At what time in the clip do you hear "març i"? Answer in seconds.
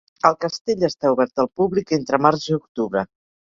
2.29-2.61